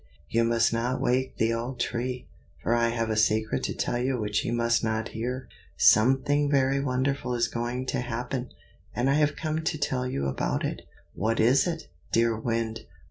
[0.29, 2.25] "You must not wake the old Tree,
[2.63, 5.47] for I have a secret to tell you which he must not hear.
[5.77, 8.49] Something very wonderful is going to happen,
[8.95, 12.87] and I have come to tell you about it." "What is it, dear Wind?